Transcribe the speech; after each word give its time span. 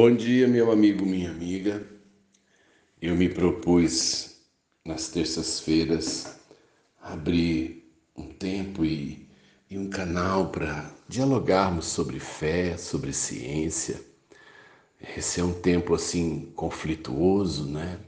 Bom 0.00 0.14
dia, 0.14 0.46
meu 0.46 0.70
amigo, 0.70 1.04
minha 1.04 1.28
amiga. 1.28 1.84
Eu 3.02 3.16
me 3.16 3.28
propus 3.28 4.36
nas 4.84 5.08
terças-feiras 5.08 6.38
abrir 7.02 7.92
um 8.16 8.28
tempo 8.28 8.84
e, 8.84 9.28
e 9.68 9.76
um 9.76 9.90
canal 9.90 10.50
para 10.50 10.88
dialogarmos 11.08 11.86
sobre 11.86 12.20
fé, 12.20 12.76
sobre 12.76 13.12
ciência. 13.12 14.00
Esse 15.16 15.40
é 15.40 15.44
um 15.44 15.52
tempo 15.52 15.92
assim 15.96 16.52
conflituoso, 16.54 17.68
né? 17.68 17.98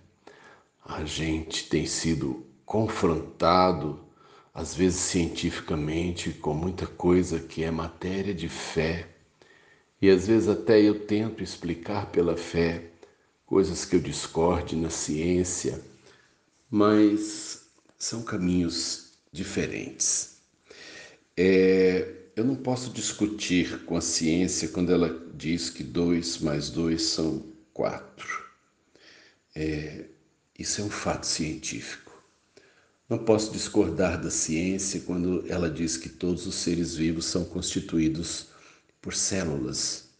A 0.85 1.05
gente 1.05 1.69
tem 1.69 1.87
sido 1.87 2.47
confrontado, 2.65 3.99
às 4.55 4.77
vezes 4.77 5.01
cientificamente, 5.01 6.31
com 6.31 6.55
muita 6.55 6.87
coisa 6.87 7.41
que 7.41 7.65
é 7.65 7.71
matéria 7.73 8.33
de 8.33 8.49
fé 8.49 9.09
e 10.01 10.09
às 10.11 10.27
vezes 10.27 10.49
até 10.49 10.81
eu 10.81 11.07
tento 11.07 11.43
explicar 11.43 12.11
pela 12.11 12.37
fé 12.37 12.91
coisas 13.45 13.85
que 13.85 13.97
eu 13.97 14.01
discorde 14.01 14.77
na 14.77 14.91
ciência, 14.91 15.81
mas 16.71 17.67
são 17.99 18.23
caminhos 18.23 19.13
diferentes. 19.33 20.41
É, 21.37 22.15
eu 22.37 22.45
não 22.45 22.57
posso 22.57 22.91
discutir 22.91 23.85
com 23.85 23.97
a 23.97 24.01
ciência 24.01 24.69
quando 24.69 24.93
ela 24.93 25.29
diz 25.35 25.69
que 25.69 25.83
dois 25.83 26.39
mais 26.39 26.71
dois 26.71 27.03
são 27.03 27.45
quatro. 27.73 28.45
É, 29.55 30.07
isso 30.59 30.81
é 30.81 30.85
um 30.85 30.91
fato 30.91 31.27
científico. 31.27 32.11
Não 33.09 33.19
posso 33.19 33.53
discordar 33.53 34.21
da 34.21 34.31
ciência 34.31 35.01
quando 35.01 35.45
ela 35.49 35.69
diz 35.69 35.97
que 35.97 36.09
todos 36.09 36.47
os 36.47 36.55
seres 36.55 36.95
vivos 36.95 37.25
são 37.27 37.45
constituídos 37.45 38.51
por 39.01 39.15
células. 39.15 40.11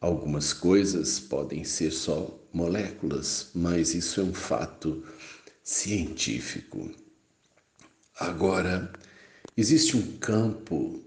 Algumas 0.00 0.52
coisas 0.52 1.18
podem 1.18 1.64
ser 1.64 1.90
só 1.90 2.38
moléculas, 2.52 3.50
mas 3.54 3.94
isso 3.94 4.20
é 4.20 4.24
um 4.24 4.34
fato 4.34 5.04
científico. 5.62 6.90
Agora, 8.18 8.92
existe 9.56 9.96
um 9.96 10.18
campo 10.18 11.02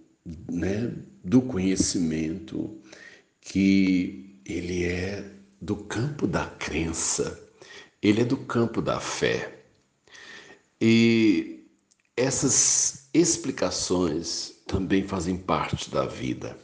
né, 0.51 0.91
do 1.23 1.41
conhecimento 1.41 2.79
que 3.41 4.41
ele 4.45 4.83
é 4.85 5.23
do 5.61 5.75
campo 5.75 6.25
da 6.27 6.45
crença, 6.45 7.39
ele 8.01 8.21
é 8.21 8.25
do 8.25 8.37
campo 8.37 8.81
da 8.81 8.99
fé. 8.99 9.63
E 10.81 11.67
essas 12.15 13.09
explicações 13.13 14.55
também 14.67 15.07
fazem 15.07 15.37
parte 15.37 15.89
da 15.89 16.05
vida 16.05 16.57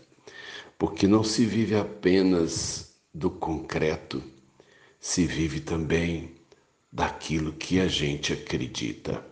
porque 0.78 1.08
não 1.08 1.24
se 1.24 1.46
vive 1.46 1.76
apenas 1.76 2.96
do 3.14 3.30
concreto, 3.30 4.22
se 5.00 5.26
vive 5.26 5.60
também 5.60 6.36
daquilo 6.92 7.54
que 7.54 7.80
a 7.80 7.88
gente 7.88 8.34
acredita. 8.34 9.26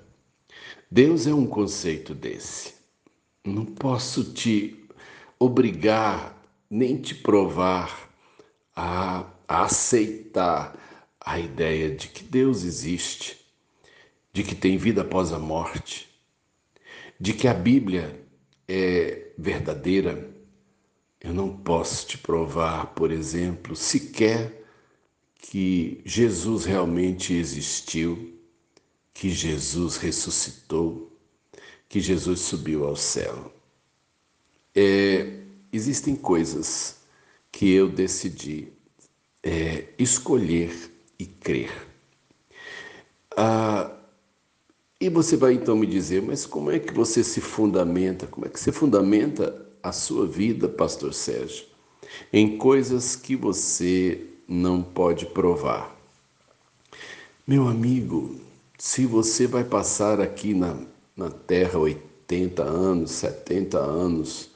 Deus 0.90 1.28
é 1.28 1.34
um 1.34 1.46
conceito 1.46 2.14
desse. 2.14 2.74
Não 3.44 3.66
posso 3.66 4.34
te 4.34 4.86
obrigar 5.40 6.42
nem 6.70 6.98
te 7.02 7.14
provar 7.14 8.10
a, 8.76 9.26
aceitar 9.48 10.76
a 11.20 11.40
ideia 11.40 11.96
de 11.96 12.08
que 12.08 12.24
Deus 12.24 12.64
existe, 12.64 13.40
de 14.32 14.44
que 14.44 14.56
tem 14.56 14.78
vida 14.78 15.02
após 15.02 15.32
a 15.32 15.40
morte, 15.40 16.10
de 17.20 17.34
que 17.34 17.48
a 17.48 17.54
Bíblia 17.54 18.20
é 18.68 19.32
verdadeira 19.38 20.33
eu 21.24 21.34
não 21.34 21.56
posso 21.56 22.06
te 22.06 22.18
provar, 22.18 22.88
por 22.88 23.10
exemplo, 23.10 23.76
sequer 23.76 24.62
que 25.38 26.02
Jesus 26.06 26.66
realmente 26.66 27.34
existiu, 27.34 28.34
que 29.14 29.30
Jesus 29.30 29.96
ressuscitou, 29.96 31.18
que 31.88 32.02
Jesus 32.02 32.42
subiu 32.42 32.86
ao 32.86 32.98
céu. 32.98 33.54
É, 34.76 35.40
existem 35.72 36.16
coisas 36.16 36.98
que 37.52 37.72
eu 37.72 37.88
decidi 37.88 38.74
é, 39.42 39.88
escolher 39.98 40.92
e 41.18 41.26
crer. 41.26 41.72
Ah, 43.38 43.96
e 45.00 45.10
você 45.10 45.38
vai 45.38 45.54
então 45.54 45.76
me 45.76 45.86
dizer, 45.88 46.22
mas 46.22 46.46
como 46.46 46.72
é 46.72 46.80
que 46.80 46.94
você 46.94 47.24
se 47.24 47.40
fundamenta? 47.40 48.28
Como 48.28 48.46
é 48.46 48.50
que 48.50 48.60
você 48.60 48.72
fundamenta 48.72 49.64
a 49.84 49.92
sua 49.92 50.26
vida, 50.26 50.70
Pastor 50.70 51.14
Sérgio, 51.14 51.66
em 52.32 52.58
coisas 52.58 53.18
que 53.18 53.36
você 53.36 54.26
não 54.48 54.82
pode 54.82 55.26
provar. 55.26 55.94
Meu 57.46 57.68
amigo, 57.68 58.40
se 58.78 59.06
você 59.06 59.46
vai 59.46 59.66
passar 59.66 60.22
aqui 60.22 60.54
na, 60.54 60.78
na 61.18 61.30
Terra 61.30 61.80
80 61.80 62.64
anos, 62.64 63.12
70 63.12 63.78
anos, 63.78 64.52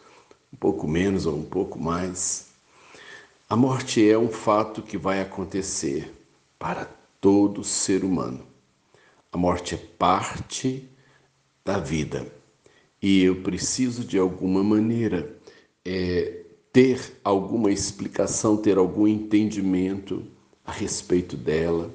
um 0.54 0.56
pouco 0.56 0.88
menos 0.88 1.26
ou 1.26 1.36
um 1.36 1.44
pouco 1.44 1.78
mais, 1.78 2.48
a 3.50 3.56
morte 3.58 4.10
é 4.10 4.18
um 4.18 4.30
fato 4.30 4.82
que 4.82 4.98
vai 4.98 5.20
acontecer 5.20 6.14
para 6.58 6.90
todo 7.20 7.66
ser 7.66 8.06
humano. 8.06 8.46
A 9.32 9.38
morte 9.38 9.76
é 9.76 9.78
parte 9.78 10.90
da 11.66 11.80
vida 11.80 12.26
e 13.02 13.24
eu 13.24 13.42
preciso 13.42 14.04
de 14.04 14.18
alguma 14.18 14.64
maneira 14.64 15.38
é, 15.86 16.44
ter 16.74 17.20
alguma 17.24 17.72
explicação, 17.72 18.58
ter 18.58 18.78
algum 18.78 19.08
entendimento 19.08 20.26
a 20.66 20.72
respeito 20.72 21.38
dela 21.38 21.94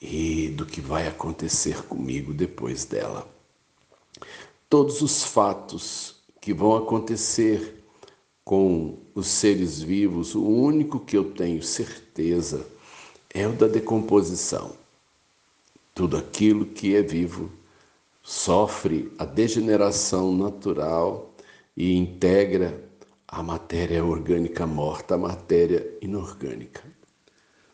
e 0.00 0.48
do 0.48 0.66
que 0.66 0.80
vai 0.80 1.06
acontecer 1.06 1.82
comigo 1.84 2.34
depois 2.34 2.84
dela. 2.84 3.28
Todos 4.68 5.02
os 5.02 5.22
fatos 5.22 6.16
que 6.40 6.52
vão 6.52 6.74
acontecer 6.76 7.84
com 8.44 8.98
os 9.14 9.28
seres 9.28 9.80
vivos, 9.80 10.34
o 10.34 10.42
único 10.42 10.98
que 10.98 11.16
eu 11.16 11.32
tenho 11.32 11.62
certeza 11.62 12.66
é 13.32 13.46
o 13.46 13.52
da 13.52 13.68
decomposição. 13.68 14.72
Tudo 15.94 16.16
aquilo 16.16 16.66
que 16.66 16.96
é 16.96 17.02
vivo 17.02 17.50
sofre 18.22 19.12
a 19.18 19.24
degeneração 19.24 20.32
natural 20.32 21.34
e 21.76 21.96
integra 21.96 22.88
a 23.26 23.42
matéria 23.42 24.04
orgânica 24.04 24.66
morta, 24.66 25.14
a 25.14 25.18
matéria 25.18 25.98
inorgânica. 26.00 26.82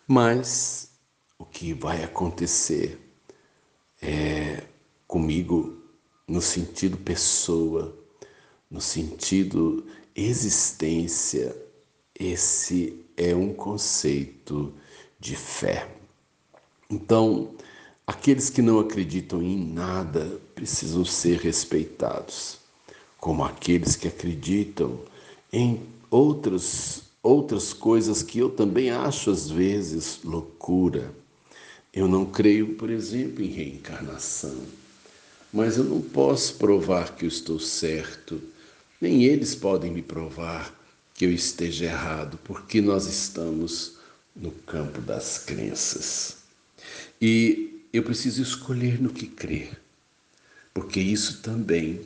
Mas 0.07 0.93
o 1.39 1.45
que 1.45 1.75
vai 1.75 2.03
acontecer 2.03 2.99
é 4.01 4.63
comigo 5.07 5.83
no 6.27 6.41
sentido 6.41 6.97
pessoa, 6.97 7.97
no 8.71 8.81
sentido 8.81 9.87
existência, 10.15 11.57
esse 12.19 13.05
é 13.17 13.35
um 13.35 13.53
conceito 13.53 14.75
de 15.19 15.37
fé. 15.37 15.89
Então, 16.91 17.55
Aqueles 18.09 18.49
que 18.49 18.63
não 18.63 18.81
acreditam 18.81 19.43
em 19.43 19.55
nada 19.55 20.41
precisam 20.55 21.05
ser 21.05 21.41
respeitados, 21.41 22.57
como 23.19 23.45
aqueles 23.45 23.97
que 23.97 24.09
acreditam 24.09 24.99
em 25.53 25.83
outras 26.11 27.03
outras 27.23 27.75
coisas 27.75 28.23
que 28.23 28.39
eu 28.39 28.49
também 28.49 28.91
acho 28.91 29.31
às 29.31 29.51
vezes 29.51 30.21
loucura. 30.25 31.13
Eu 31.93 32.09
não 32.09 32.25
creio, 32.25 32.77
por 32.77 32.89
exemplo, 32.89 33.45
em 33.45 33.49
reencarnação, 33.51 34.57
mas 35.53 35.77
eu 35.77 35.85
não 35.85 36.01
posso 36.01 36.55
provar 36.55 37.15
que 37.15 37.27
eu 37.27 37.29
estou 37.29 37.61
certo, 37.61 38.41
nem 38.99 39.25
eles 39.25 39.55
podem 39.55 39.93
me 39.93 40.01
provar 40.01 40.75
que 41.13 41.27
eu 41.27 41.31
esteja 41.31 41.85
errado, 41.85 42.39
porque 42.43 42.81
nós 42.81 43.07
estamos 43.07 43.99
no 44.35 44.51
campo 44.51 44.99
das 45.03 45.41
crenças. 45.41 46.39
E 47.21 47.68
eu 47.93 48.03
preciso 48.03 48.43
escolher 48.43 49.01
no 49.01 49.11
que 49.11 49.27
crer, 49.27 49.81
porque 50.75 51.01
isso 51.01 51.41
também 51.43 52.03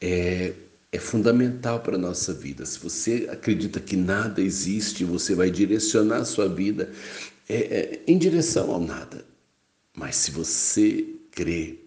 é, 0.00 0.52
é 0.92 0.98
fundamental 0.98 1.80
para 1.80 1.96
a 1.96 1.98
nossa 1.98 2.32
vida. 2.32 2.64
Se 2.64 2.78
você 2.78 3.28
acredita 3.30 3.80
que 3.80 3.96
nada 3.96 4.40
existe, 4.40 5.04
você 5.04 5.34
vai 5.34 5.50
direcionar 5.50 6.18
a 6.18 6.24
sua 6.24 6.48
vida 6.48 6.92
é, 7.48 7.56
é, 7.56 8.02
em 8.06 8.16
direção 8.18 8.70
ao 8.70 8.80
nada. 8.80 9.24
Mas 9.94 10.16
se 10.16 10.30
você 10.30 11.06
crê 11.32 11.78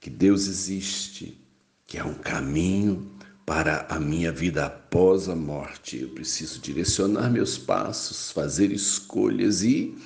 que 0.00 0.10
Deus 0.10 0.46
existe, 0.46 1.38
que 1.86 1.98
há 1.98 2.04
um 2.04 2.14
caminho 2.14 3.10
para 3.44 3.86
a 3.88 4.00
minha 4.00 4.32
vida 4.32 4.66
após 4.66 5.28
a 5.28 5.36
morte, 5.36 6.00
eu 6.00 6.08
preciso 6.08 6.60
direcionar 6.60 7.30
meus 7.30 7.56
passos, 7.56 8.32
fazer 8.32 8.72
escolhas 8.72 9.62
e, 9.62 9.96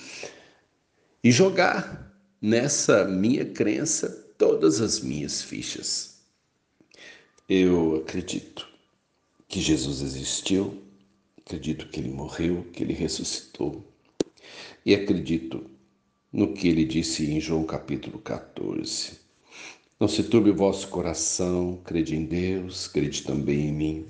e 1.25 1.33
jogar 1.33 2.10
nessa 2.41 3.05
minha 3.05 3.45
crença 3.45 4.09
todas 4.39 4.81
as 4.81 5.01
minhas 5.01 5.43
fichas. 5.43 6.19
Eu 7.49 7.97
acredito 7.97 8.69
que 9.49 9.61
Jesus 9.61 10.01
existiu, 10.03 10.81
Acredito 11.51 11.89
que 11.89 11.99
ele 11.99 12.11
morreu, 12.11 12.65
que 12.73 12.81
ele 12.81 12.93
ressuscitou. 12.93 13.85
E 14.87 14.95
acredito 14.95 15.69
no 16.33 16.55
que 16.55 16.69
ele 16.69 16.85
disse 16.85 17.29
em 17.29 17.41
João 17.41 17.65
capítulo 17.65 18.21
14. 18.21 19.19
Não 19.99 20.07
se 20.07 20.23
turbe 20.23 20.51
o 20.51 20.55
vosso 20.55 20.87
coração, 20.87 21.81
crede 21.85 22.15
em 22.15 22.25
Deus, 22.25 22.87
crede 22.87 23.25
também 23.25 23.67
em 23.67 23.73
mim. 23.73 24.07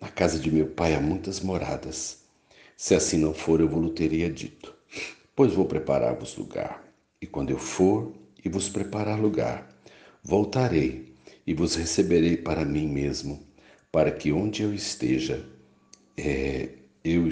Na 0.00 0.08
casa 0.08 0.36
de 0.36 0.50
meu 0.50 0.66
pai 0.66 0.96
há 0.96 1.00
muitas 1.00 1.38
moradas. 1.38 2.24
Se 2.76 2.92
assim 2.92 3.18
não 3.18 3.32
for, 3.32 3.60
eu 3.60 3.68
vos 3.68 3.92
teria 3.92 4.28
dito. 4.28 4.74
Pois 5.36 5.52
vou 5.52 5.64
preparar-vos 5.64 6.36
lugar. 6.36 6.87
E 7.20 7.26
quando 7.26 7.50
eu 7.50 7.58
for 7.58 8.12
e 8.44 8.48
vos 8.48 8.68
preparar 8.68 9.20
lugar, 9.20 9.68
voltarei 10.22 11.14
e 11.46 11.54
vos 11.54 11.74
receberei 11.74 12.36
para 12.36 12.64
mim 12.64 12.86
mesmo, 12.88 13.46
para 13.90 14.10
que 14.10 14.30
onde 14.32 14.62
eu 14.62 14.72
esteja, 14.72 15.44
é, 16.16 16.68
eu 17.02 17.26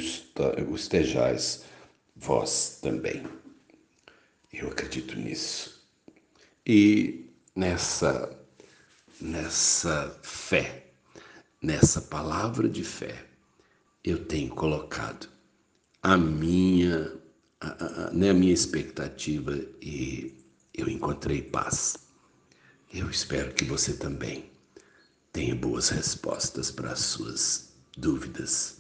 estejais 0.75 1.65
vós 2.17 2.79
também. 2.81 3.23
Eu 4.53 4.69
acredito 4.69 5.19
nisso. 5.19 5.87
E 6.67 7.31
nessa, 7.55 8.37
nessa 9.21 10.19
fé, 10.23 10.87
nessa 11.62 12.00
palavra 12.00 12.69
de 12.69 12.83
fé, 12.83 13.27
eu 14.03 14.25
tenho 14.25 14.50
colocado 14.55 15.29
a 16.03 16.17
minha, 16.17 17.12
a, 17.61 17.69
a, 17.69 18.11
né, 18.11 18.31
a 18.31 18.35
minha 18.35 18.53
expectativa 18.53 19.58
e 19.81 20.35
eu 20.75 20.88
encontrei 20.88 21.43
paz. 21.43 21.97
Eu 22.93 23.11
espero 23.11 23.53
que 23.55 23.64
você 23.64 23.94
também 23.94 24.50
tenha 25.32 25.55
boas 25.55 25.88
respostas 25.88 26.70
para 26.70 26.93
as 26.93 27.00
suas 27.00 27.73
dúvidas. 27.97 28.79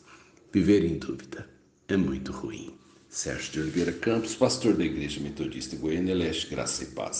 Viver 0.52 0.84
em 0.84 0.98
dúvida 0.98 1.48
é 1.88 1.96
muito 1.96 2.32
ruim. 2.32 2.74
Sérgio 3.08 3.52
de 3.52 3.60
Oliveira 3.60 3.92
Campos, 3.92 4.34
pastor 4.34 4.74
da 4.74 4.84
Igreja 4.84 5.20
Metodista 5.20 5.74
Goiânia 5.76 6.14
Leste, 6.14 6.48
Graça 6.48 6.84
e 6.84 6.86
Paz. 6.88 7.16